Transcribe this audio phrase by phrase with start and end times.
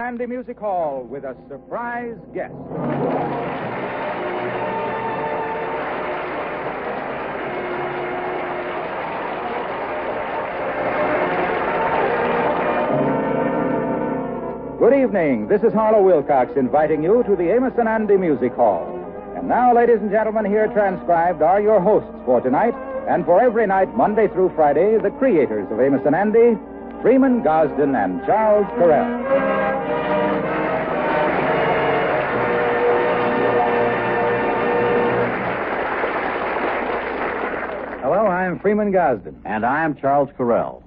[0.00, 2.54] Andy Music Hall with a surprise guest.
[14.78, 15.48] Good evening.
[15.48, 18.86] This is Harlow Wilcox inviting you to the Amos and Andy Music Hall.
[19.36, 22.74] And now, ladies and gentlemen, here transcribed are your hosts for tonight
[23.08, 26.56] and for every night, Monday through Friday, the creators of Amos and Andy,
[27.02, 29.57] Freeman Gosden and Charles Correll.
[38.48, 39.42] I'm Freeman Gosden.
[39.44, 40.82] And I'm Charles Correll.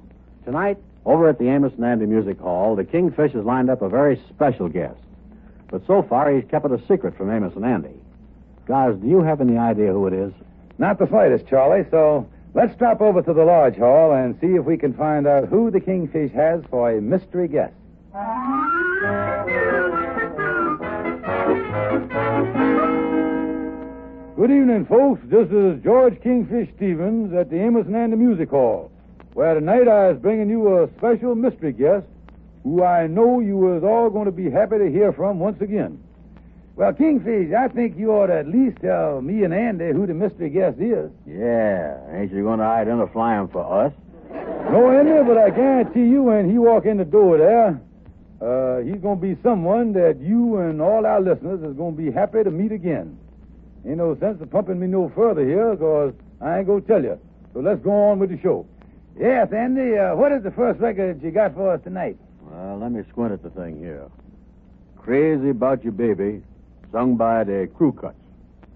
[0.46, 3.88] Tonight, over at the Amos and Andy Music Hall, the Kingfish has lined up a
[3.88, 4.98] very special guest.
[5.70, 7.94] But so far, he's kept it a secret from Amos and Andy.
[8.66, 10.34] Guys, do you have any idea who it is?
[10.80, 14.66] Not the slightest, Charlie, so let's drop over to the Lodge Hall and see if
[14.66, 17.76] we can find out who the Kingfish has for a mystery guest.
[24.42, 25.22] Good evening, folks.
[25.26, 28.92] This is George Kingfish Stevens at the Amos and Andy Music Hall,
[29.36, 32.08] where tonight I is bringing you a special mystery guest
[32.64, 36.02] who I know you is all going to be happy to hear from once again.
[36.76, 40.16] Well, Kingfish, I think you ought to at least tell me and Andy who the
[40.16, 41.12] mystery guest is.
[41.28, 43.94] Yeah, ain't you going to identify him for us?
[44.72, 47.80] No, Andy, but I guarantee you when he walk in the door there,
[48.42, 52.02] uh, he's going to be someone that you and all our listeners is going to
[52.02, 53.20] be happy to meet again.
[53.86, 57.04] Ain't no sense of pumping me no further here, because I ain't going to tell
[57.04, 57.20] you.
[57.54, 58.66] So let's go on with the show.
[59.20, 62.18] Yes, Andy, uh, what is the first record you got for us tonight?
[62.42, 64.08] Well, let me squint at the thing here.
[64.98, 66.42] Crazy About Your Baby,
[66.92, 68.16] sung by the Crew Cuts.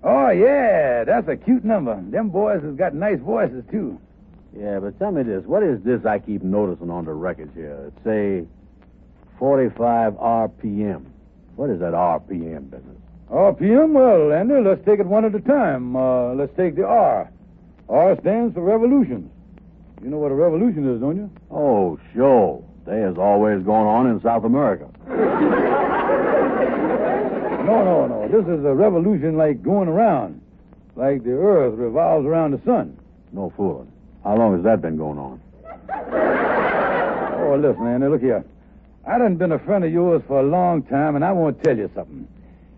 [0.04, 1.96] Oh, yeah, that's a cute number.
[2.10, 4.00] Them boys has got nice voices, too.
[4.58, 5.44] Yeah, but tell me this.
[5.46, 7.92] What is this I keep noticing on the records here?
[7.92, 8.48] It say
[9.40, 11.06] 45 RPM.
[11.56, 12.98] What is that RPM business?
[13.30, 13.94] RPM?
[13.94, 15.96] Well, Andy, let's take it one at a time.
[15.96, 17.30] Uh, let's take the R.
[17.90, 19.32] R stands for revolutions.
[20.04, 21.32] You know what a revolution is, don't you?
[21.50, 22.64] Oh, sure.
[22.86, 24.88] They is always going on in South America.
[27.66, 28.28] No, no, no.
[28.28, 30.42] This is a revolution like going around.
[30.96, 32.98] Like the earth revolves around the sun.
[33.32, 33.92] No fooling.
[34.24, 35.42] How long has that been going on?
[37.38, 38.46] Oh, listen, Andy, look here.
[39.08, 41.64] I done been a friend of yours for a long time, and I want to
[41.64, 42.28] tell you something.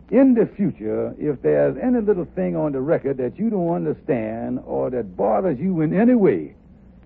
[0.10, 4.62] In the future, if there's any little thing on the record that you don't understand
[4.66, 6.56] or that bothers you in any way,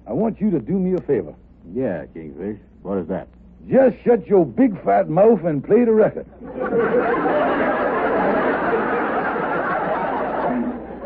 [0.08, 1.34] I want you to do me a favor.
[1.74, 2.60] Yeah, Kingfish.
[2.84, 3.28] What is that?
[3.68, 6.28] Just shut your big fat mouth and play the record.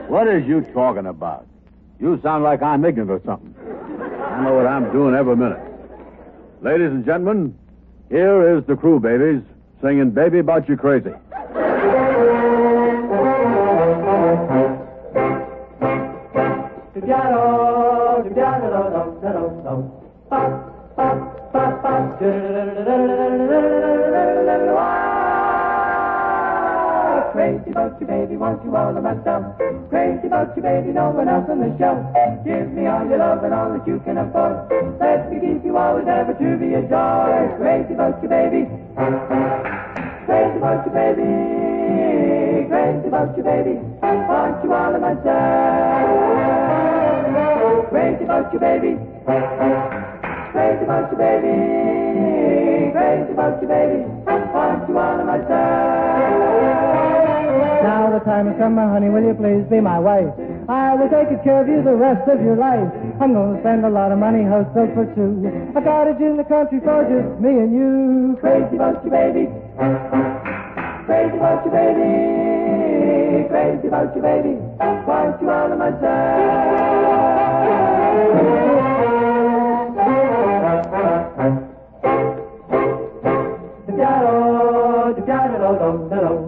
[0.10, 1.48] What is you talking about?
[2.00, 3.56] You sound like I'm ignorant or something.
[3.58, 5.62] I know what I'm doing every minute.
[6.62, 7.58] Ladies and gentlemen,
[8.10, 9.42] here is the crew babies
[9.82, 11.12] singing Baby About You Crazy.
[27.86, 29.46] About you, baby, want you all of myself.
[29.90, 32.02] Crazy about you, baby, no one else on the shelf.
[32.44, 34.58] Give me all your love and all that you can afford.
[35.00, 37.54] Let me keep you always ever to be a joy.
[37.62, 38.66] Crazy about you, baby.
[40.26, 41.30] Crazy about you, baby.
[42.74, 43.78] Crazy about you, baby.
[44.02, 46.10] Want you all of myself.
[47.94, 48.98] Crazy about you, baby.
[50.58, 51.54] Crazy about you, baby.
[52.98, 54.02] Crazy about you, baby.
[54.26, 56.85] Want you all of myself.
[58.16, 60.32] The time come, my honey, will you please be my wife?
[60.72, 62.88] I will take care of you the rest of your life.
[63.20, 65.44] I'm to spend a lot of money, house built for two.
[65.76, 68.38] A cottage in the country for just me and you.
[68.40, 69.52] Crazy about you, baby.
[71.04, 73.52] Crazy about you, baby.
[73.52, 74.64] Crazy about you, baby.
[75.04, 75.76] Want you all of.
[85.28, 86.45] Crazy about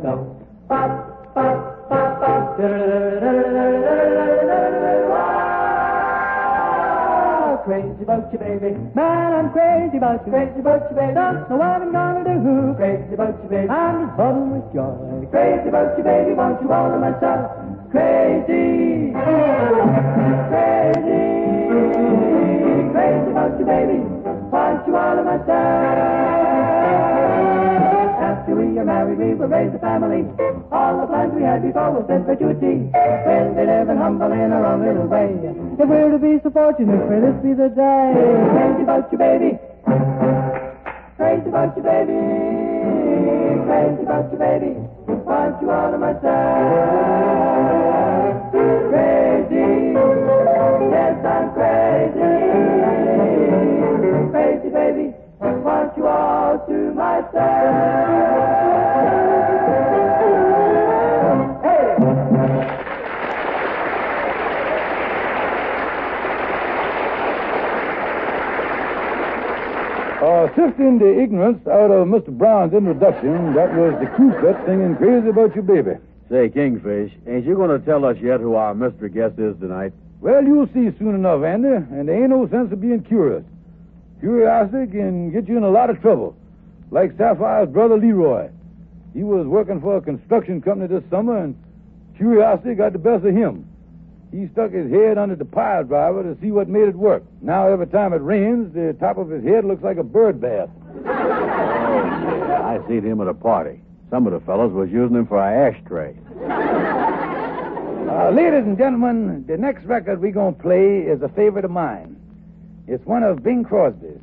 [8.08, 8.72] about you, baby.
[8.96, 11.14] Man, I'm crazy about you, crazy about you, baby.
[11.14, 12.74] Don't know what I'm gonna do.
[12.80, 13.68] Crazy about you, baby.
[13.68, 15.28] I'm just buzzing with joy.
[15.28, 16.32] Crazy about you, baby.
[16.32, 17.52] Want you all to myself.
[17.92, 19.12] Crazy.
[20.48, 21.20] Crazy.
[22.96, 24.00] Crazy about you, baby.
[24.56, 26.57] Want you all to myself.
[28.78, 30.22] Are married, we will raise a family.
[30.72, 32.94] All the plans we had before will perpetuity.
[32.94, 35.34] We'll be living humble in our own little way.
[35.82, 38.14] If we're to be so fortunate, may this be the day.
[38.54, 39.58] Crazy about you, baby.
[41.18, 42.22] Crazy about you, baby.
[43.66, 44.78] Crazy about you, baby.
[45.26, 46.22] Want you all to myself.
[48.94, 49.98] Crazy.
[50.94, 52.30] Yes, I'm crazy.
[54.30, 55.27] Crazy, baby.
[70.58, 72.36] Sifting the ignorance out of Mr.
[72.36, 76.02] Brown's introduction, that was the crew cut singing Crazy About Your Baby.
[76.30, 79.94] Say, Kingfish, ain't you going to tell us yet who our mystery guest is tonight?
[80.20, 83.44] Well, you'll see soon enough, Andy, and there ain't no sense of being curious.
[84.20, 86.36] Curiosity can get you in a lot of trouble,
[86.90, 88.50] like Sapphire's brother Leroy.
[89.14, 91.56] He was working for a construction company this summer, and
[92.18, 93.70] curiosity got the best of him.
[94.32, 97.24] He stuck his head under the pile driver to see what made it work.
[97.42, 100.70] Now, every time it rains, the top of his head looks like a bird bath.
[101.06, 103.82] I seen him at a party.
[104.10, 106.16] Some of the fellows was using him for an ashtray.
[108.10, 111.72] Uh, ladies and gentlemen, the next record we're going to play is a favorite of
[111.72, 112.16] mine.
[112.88, 114.20] It's one of Bing Crosby's.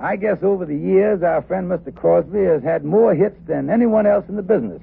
[0.00, 1.94] I guess over the years, our friend Mr.
[1.94, 4.80] Crosby has had more hits than anyone else in the business.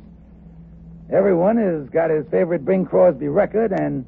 [1.12, 4.06] Everyone has got his favorite Bing Crosby record, and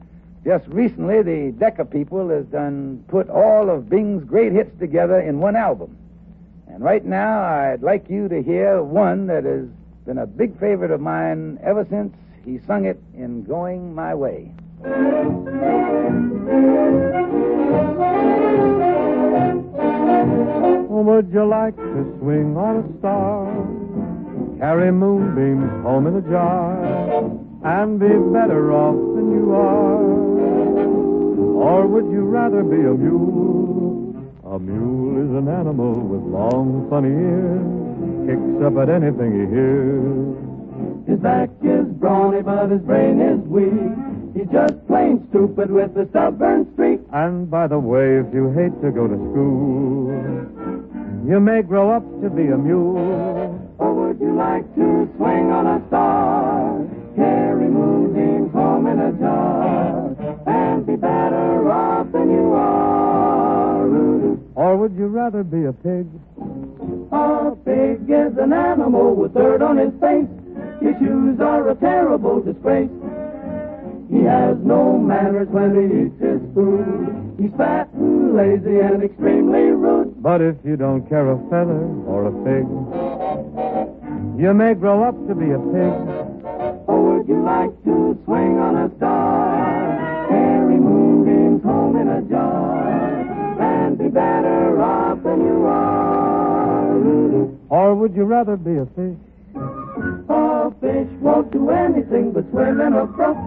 [0.47, 5.39] just recently, the Decca people has done put all of Bing's great hits together in
[5.39, 5.97] one album.
[6.69, 9.65] And right now, I'd like you to hear one that has
[10.05, 12.15] been a big favorite of mine ever since
[12.45, 14.53] he sung it in Going My Way.
[20.89, 23.47] Oh, would you like to swing on a star?
[24.59, 26.81] Carry moonbeams home in a jar
[27.65, 30.16] and be better off than you are?
[31.57, 34.13] Or would you rather be a mule?
[34.45, 37.65] A mule is an animal with long, funny ears,
[38.29, 40.37] kicks up at anything he hears.
[41.09, 43.73] His back is brawny, but his brain is weak.
[44.37, 47.01] He's just plain stupid with a stubborn streak.
[47.11, 50.13] And by the way, if you hate to go to school,
[51.27, 53.57] you may grow up to be a mule.
[53.79, 56.85] Or would you like to swing on a star?
[57.15, 60.06] Carry moonbeams home in a jar
[60.47, 63.85] and be better off than you are.
[64.55, 66.07] Or would you rather be a pig?
[67.11, 70.27] A pig is an animal with dirt on his face.
[70.81, 72.89] His shoes are a terrible disgrace.
[74.09, 77.35] He has no manners when he eats his food.
[77.37, 80.23] He's fat and lazy and extremely rude.
[80.23, 82.65] But if you don't care a feather or a fig,
[84.41, 85.93] you may grow up to be a pig.
[86.87, 89.66] Or would you like to swing on a star?
[91.87, 96.97] Home in a jar and be better off than you are.
[97.69, 99.15] Or would you rather be a fish?
[100.27, 103.37] A fish won't do anything but swim in a brook.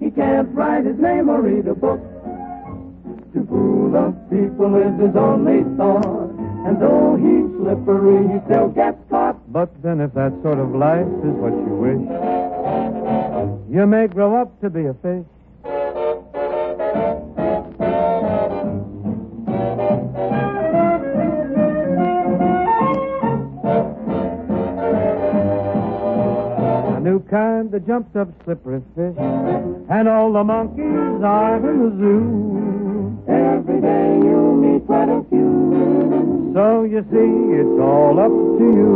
[0.00, 2.00] He can't write his name or read a book.
[3.32, 6.28] To fool the people is his only thought.
[6.68, 9.40] And though he's slippery, he still gets caught.
[9.50, 12.04] But then, if that sort of life is what you wish,
[13.74, 15.24] you may grow up to be a fish.
[27.58, 33.18] Kind that jumps up slippery fish, and all the monkeys are in the zoo.
[33.26, 36.52] Every day you meet quite a few.
[36.54, 38.94] So you see, it's all up to you.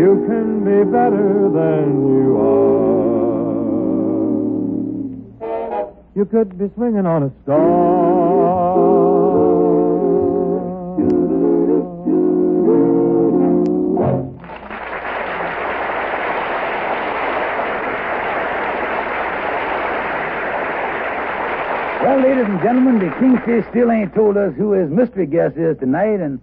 [0.00, 1.84] You can be better than
[2.18, 2.66] you are.
[6.16, 7.86] You could be swinging on a star.
[22.16, 25.76] Well, ladies and gentlemen, the Kingfish still ain't told us who his mystery guest is
[25.78, 26.40] tonight, and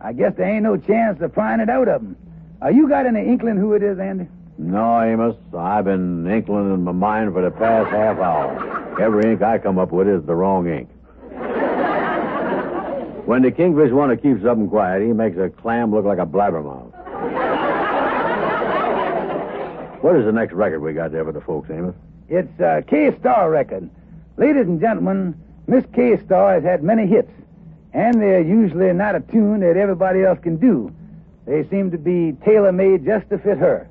[0.00, 2.16] I guess there ain't no chance of prying it out of him.
[2.62, 4.28] Uh, you got any inkling who it is, Andy?
[4.56, 5.34] No, Amos.
[5.52, 9.02] I've been inkling in my mind for the past half hour.
[9.02, 10.88] Every ink I come up with is the wrong ink.
[13.26, 16.26] When the kingfish want to keep something quiet, he makes a clam look like a
[16.26, 16.92] blabbermouth.
[20.02, 21.96] what is the next record we got there for the folks, Amos?
[22.28, 23.90] It's a Kay Starr record.
[24.38, 25.34] Ladies and gentlemen,
[25.66, 27.30] Miss Kay Starr has had many hits,
[27.94, 30.92] and they're usually not a tune that everybody else can do.
[31.46, 33.88] They seem to be tailor made just to fit her.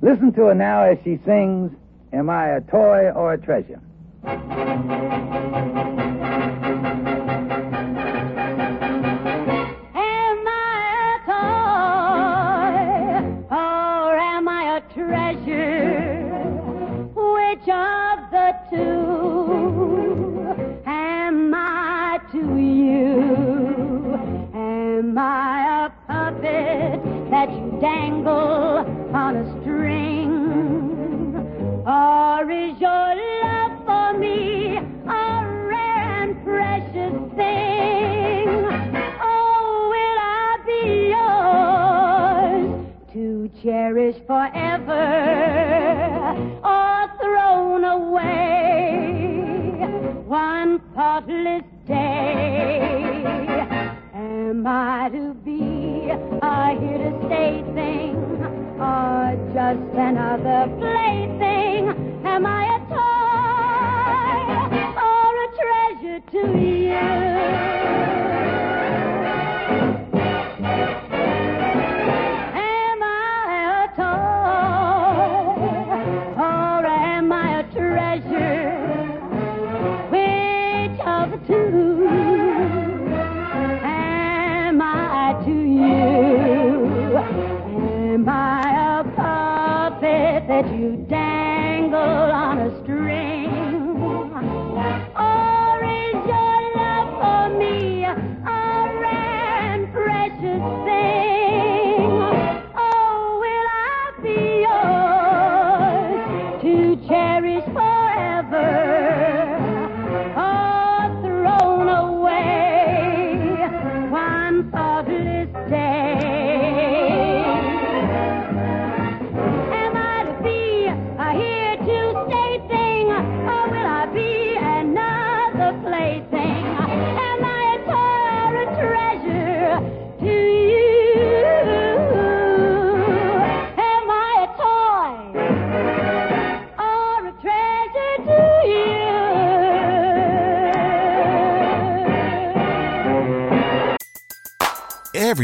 [0.00, 1.72] Listen to her now as she sings,
[2.12, 3.80] Am I a Toy or a Treasure?
[4.24, 4.40] Am
[10.46, 11.32] I a toy
[13.50, 16.30] or am I a treasure?
[17.14, 19.01] Which of the two
[28.24, 28.51] you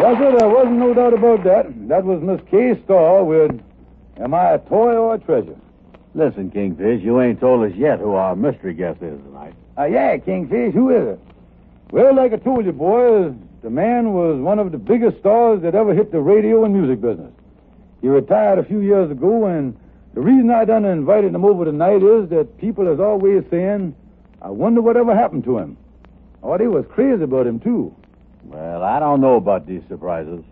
[0.00, 1.88] Well, sir, there wasn't no doubt about that.
[1.88, 3.60] That was Miss Kay Starr with
[4.18, 5.56] Am I a Toy or a Treasure?
[6.14, 9.54] Listen, Kingfish, you ain't told us yet who our mystery guest is tonight.
[9.78, 11.20] Uh, yeah, Kingfish, who is it?
[11.90, 15.74] Well, like I told you, boys, the man was one of the biggest stars that
[15.74, 17.32] ever hit the radio and music business.
[18.00, 19.76] He retired a few years ago, and
[20.14, 23.94] the reason I done invited him over tonight is that people is always saying,
[24.40, 25.76] I wonder whatever happened to him.
[26.42, 27.94] Oh, they was crazy about him, too.
[28.44, 30.42] Well, I don't know about these surprises.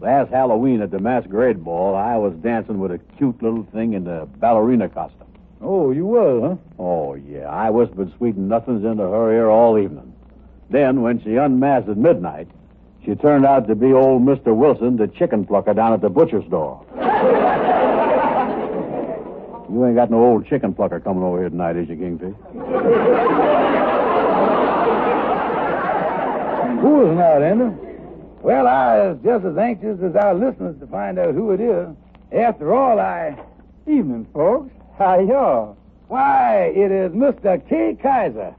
[0.00, 4.04] Last Halloween at the masquerade ball, I was dancing with a cute little thing in
[4.04, 5.26] the ballerina costume.
[5.62, 6.56] Oh, you was, huh?
[6.82, 7.48] Oh, yeah.
[7.48, 10.12] I whispered sweet nothings into her ear all evening.
[10.68, 12.48] Then, when she unmasked at midnight,
[13.04, 14.54] she turned out to be old Mr.
[14.54, 16.84] Wilson, the chicken plucker down at the butcher's store.
[19.70, 22.34] you ain't got no old chicken plucker coming over here tonight, is you, Kingfish?
[26.80, 27.70] Who is not, Ender?
[28.42, 31.88] Well, I is just as anxious as our listeners to find out who it is.
[32.32, 33.36] After all, I.
[33.86, 34.70] Evening, folks.
[34.98, 35.76] How y'all?
[36.08, 37.66] Why, it is Mr.
[37.68, 38.54] Kay Kyser.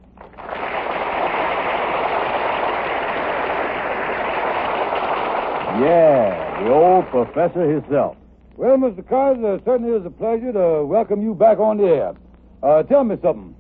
[5.79, 8.17] Yeah, the old professor himself.
[8.55, 9.03] Well, Mr.
[9.03, 12.13] Kyser, it certainly is a pleasure to welcome you back on the air.
[12.63, 13.55] Uh, tell me something.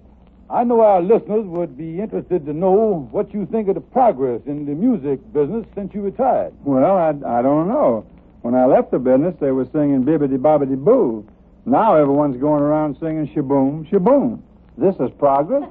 [0.49, 4.41] I know our listeners would be interested to know what you think of the progress
[4.45, 6.53] in the music business since you retired.
[6.63, 8.05] Well, I, I don't know.
[8.43, 11.27] When I left the business, they were singing bibbity bobbity boo.
[11.65, 14.39] Now everyone's going around singing shaboom, shaboom.
[14.77, 15.67] This is progress.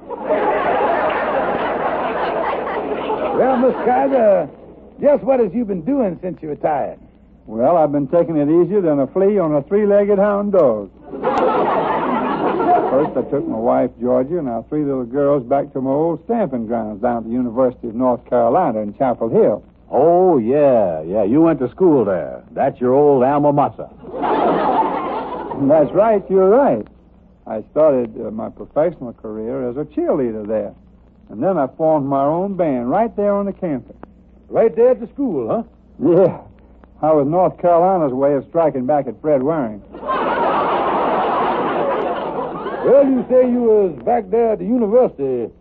[3.33, 4.49] Well, Miss Kyser,
[5.01, 6.99] just what has you been doing since you retired?
[7.47, 10.91] Well, I've been taking it easier than a flea on a three-legged hound dog.
[12.89, 16.23] First, I took my wife, Georgia, and our three little girls back to my old
[16.25, 19.63] stamping grounds down at the University of North Carolina in Chapel Hill.
[19.89, 21.23] Oh, yeah, yeah.
[21.23, 22.43] You went to school there.
[22.51, 23.89] That's your old alma mater.
[25.67, 26.87] That's right, you're right.
[27.45, 30.73] I started uh, my professional career as a cheerleader there.
[31.29, 33.95] And then I formed my own band right there on the campus.
[34.49, 35.63] Right there at the school, huh?
[35.99, 36.41] Yeah.
[37.01, 39.81] I was North Carolina's way of striking back at Fred Waring.
[42.87, 45.51] Well, you say you was back there at the university.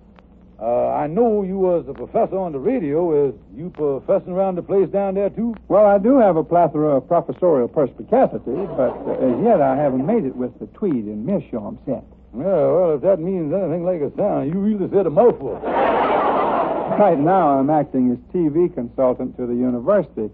[0.62, 3.26] Uh, I know you was a professor on the radio.
[3.26, 5.56] Is you professing around the place down there, too?
[5.66, 10.06] Well, I do have a plethora of professorial perspicacity, but uh, as yet I haven't
[10.06, 12.06] made it with the Tweed and Meerschaum set.
[12.30, 15.58] Yeah, well, if that means anything like a sound, you really said a mouthful.
[16.96, 20.30] Right now, I'm acting as TV consultant to the university.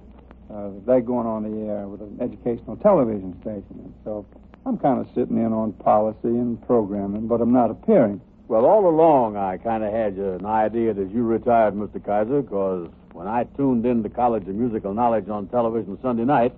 [0.53, 3.81] Uh, they're going on the air with an educational television station.
[3.83, 4.27] And so
[4.65, 8.21] I'm kind of sitting in on policy and programming, but I'm not appearing.
[8.47, 11.99] Well, all along, I kind of had an idea that you retired, Mr.
[11.99, 16.55] Kyser, because when I tuned in to College of Musical Knowledge on television Sunday night,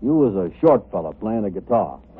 [0.00, 2.00] you was a short fella playing a guitar.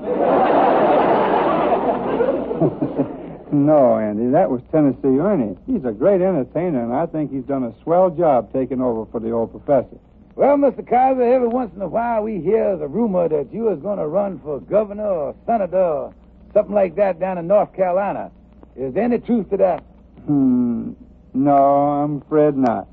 [3.53, 5.57] no, Andy, that was Tennessee Ernie.
[5.67, 9.19] He's a great entertainer, and I think he's done a swell job taking over for
[9.19, 9.99] the old professor.
[10.35, 10.83] Well, Mr.
[10.83, 14.07] Kyser, every once in a while we hear the rumor that you is going to
[14.07, 16.15] run for governor or senator or
[16.55, 18.31] something like that down in North Carolina.
[18.75, 19.85] Is there any truth to that?
[20.25, 20.93] Hmm.
[21.35, 22.89] No, I'm afraid not.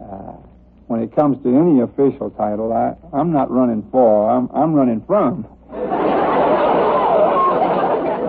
[0.00, 0.36] Uh,
[0.86, 4.30] when it comes to any official title, I, I'm not running for.
[4.30, 5.46] I'm, I'm running from.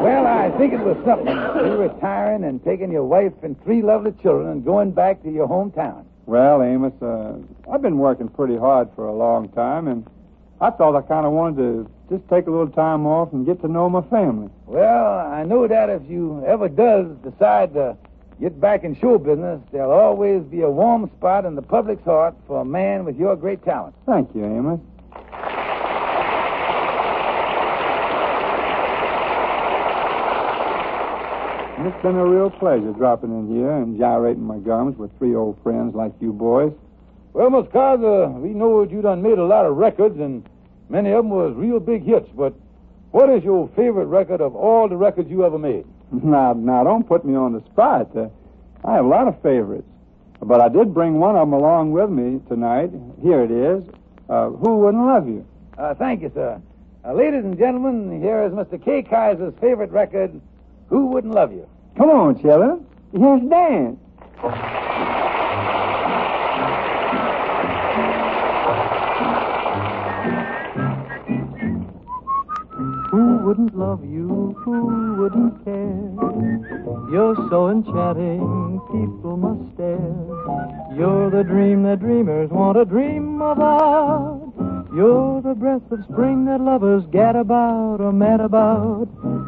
[0.03, 1.27] Well, I think it was something.
[1.27, 5.47] You retiring and taking your wife and three lovely children and going back to your
[5.47, 6.05] hometown.
[6.27, 7.37] Well, Amos, uh,
[7.71, 10.05] I've been working pretty hard for a long time, and
[10.59, 13.61] I thought I kind of wanted to just take a little time off and get
[13.61, 14.49] to know my family.
[14.65, 17.95] Well, I know that if you ever does decide to
[18.41, 22.35] get back in show business, there'll always be a warm spot in the public's heart
[22.45, 23.95] for a man with your great talent.
[24.05, 24.81] Thank you, Amos.
[31.87, 35.57] It's been a real pleasure dropping in here and gyrating my gums with three old
[35.63, 36.73] friends like you boys.
[37.31, 40.45] Well, Miss Kyser, we know that you done made a lot of records, and
[40.89, 42.53] many of them was real big hits, but
[43.11, 45.85] what is your favorite record of all the records you ever made?
[46.11, 48.13] Now, now, don't put me on the spot.
[48.17, 48.27] Uh,
[48.83, 49.87] I have a lot of favorites,
[50.41, 52.91] but I did bring one of them along with me tonight.
[53.23, 53.85] Here it is.
[54.27, 55.47] Uh, Who Wouldn't Love You?
[55.77, 56.61] Uh, thank you, sir.
[57.05, 58.83] Uh, ladies and gentlemen, here is Mr.
[58.83, 60.41] Kay Kyser's favorite record,
[60.89, 61.65] Who Wouldn't Love You?
[61.97, 62.85] Come on, children.
[63.11, 63.97] Here's Dan.
[73.09, 74.55] Who wouldn't love you?
[74.63, 76.13] Who wouldn't care?
[77.11, 80.95] You're so enchanting, people must stare.
[80.95, 84.53] You're the dream that dreamers want to dream about.
[84.93, 89.07] You're the breath of spring that lovers get about or mad about.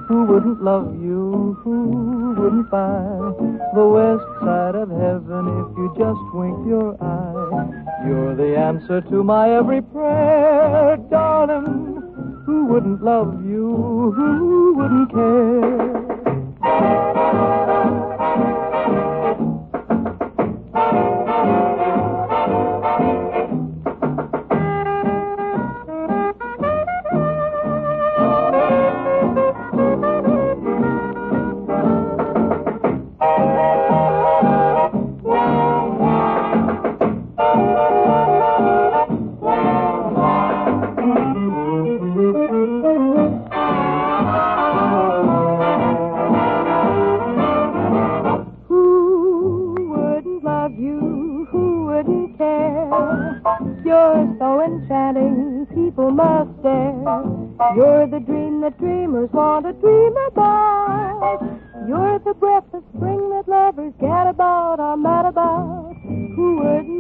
[0.10, 1.56] Who wouldn't love you?
[1.64, 3.06] Who wouldn't buy
[3.76, 8.08] the west side of heaven if you just winked your eye?
[8.08, 12.02] You're the answer to my every prayer, darling.
[12.48, 14.12] Who wouldn't love you?
[14.16, 16.00] Who wouldn't care?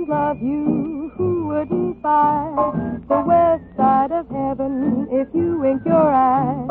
[0.09, 1.11] Love you?
[1.17, 2.51] Who wouldn't buy
[3.07, 6.65] the west side of heaven if you wink your eye?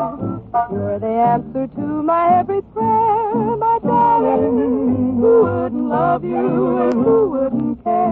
[0.69, 5.19] You're the answer to my every prayer, my darling.
[5.21, 8.09] Who wouldn't love you and who wouldn't care?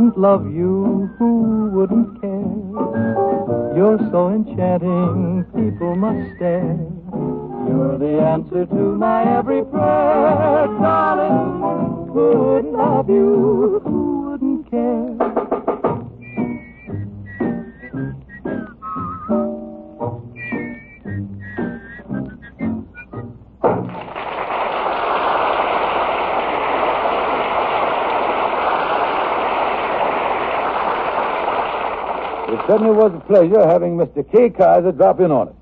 [0.00, 3.76] Love you, who wouldn't care?
[3.76, 6.78] You're so enchanting, people must stare.
[7.68, 12.08] You're the answer to my every prayer, darling.
[12.12, 14.21] Who wouldn't love you,
[32.72, 34.24] certainly was a pleasure having Mr.
[34.32, 35.54] Kay Kyser drop in on us.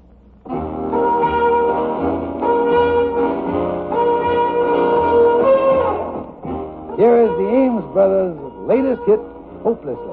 [6.96, 9.18] Here is the Ames Brothers' latest hit,
[9.64, 10.06] Hopelessly.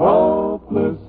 [0.00, 1.05] Hopelessly,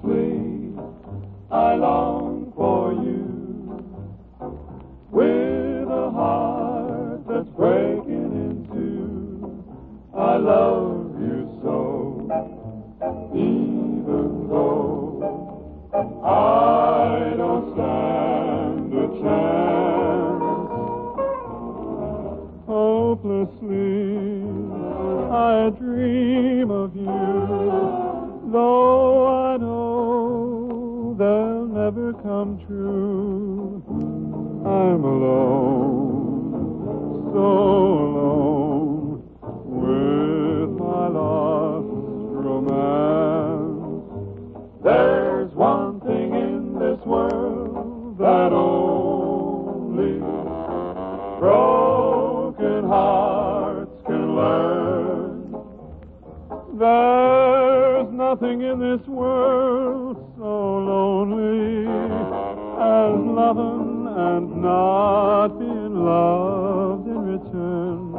[63.38, 68.12] loving and not being loved in return.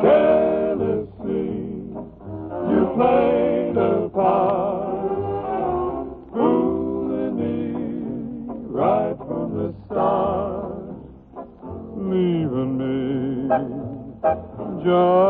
[0.00, 1.52] Carelessly,
[2.70, 5.28] you played a part,
[6.32, 7.60] fooling me
[8.72, 10.72] right from the start
[11.94, 13.48] leaving me
[14.82, 15.27] just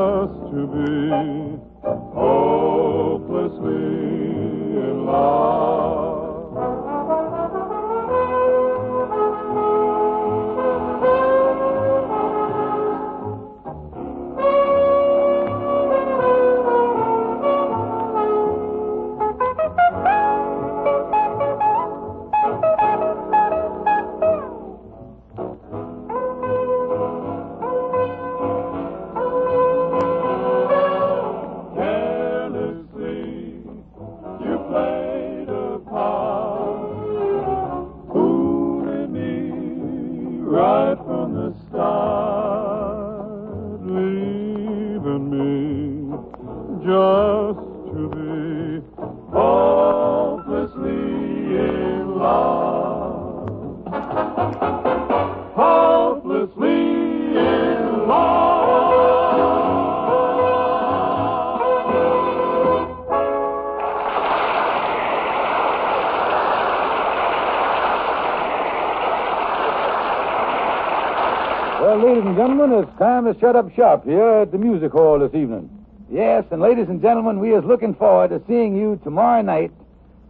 [73.32, 75.68] to shut up shop here at the music hall this evening.
[76.10, 79.70] Yes, and ladies and gentlemen, we is looking forward to seeing you tomorrow night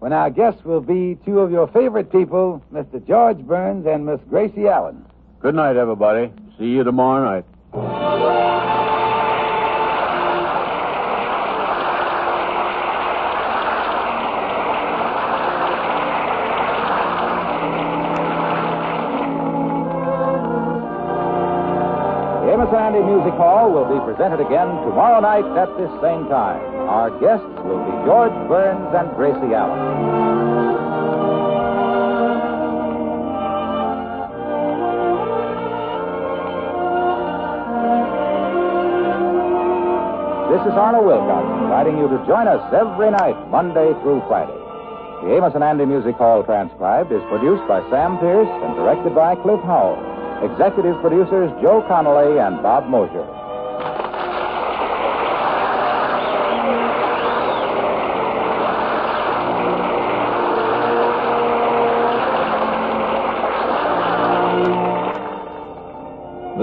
[0.01, 3.05] when our guests will be two of your favorite people, Mr.
[3.07, 5.05] George Burns and Miss Gracie Allen.
[5.41, 6.33] Good night, everybody.
[6.59, 8.58] See you tomorrow night.
[24.19, 26.59] Presented again tomorrow night at this same time.
[26.91, 29.79] Our guests will be George Burns and Gracie Allen.
[40.51, 44.59] This is Harlow Wilcox inviting you to join us every night, Monday through Friday.
[45.23, 49.37] The Amos and Andy Music Hall transcribed is produced by Sam Pierce and directed by
[49.37, 49.95] Cliff Howell.
[50.43, 53.48] Executive producers Joe Connelly and Bob Mosher.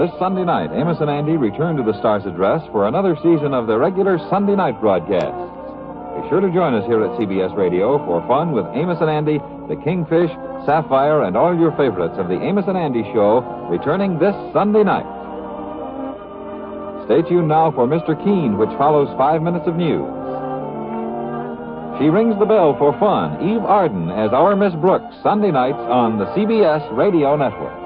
[0.06, 3.66] This Sunday night, Amos and Andy return to the Stars Address for another season of
[3.66, 5.34] the regular Sunday night broadcasts.
[6.14, 9.42] Be sure to join us here at CBS Radio for fun with Amos and Andy,
[9.66, 10.30] the Kingfish,
[10.62, 15.10] Sapphire, and all your favorites of the Amos and Andy Show returning this Sunday night.
[17.10, 18.14] Stay tuned now for Mr.
[18.22, 20.06] Keen, which follows five minutes of news.
[21.98, 23.42] She rings the bell for fun.
[23.42, 27.85] Eve Arden as our Miss Brooks, Sunday nights on the CBS Radio Network.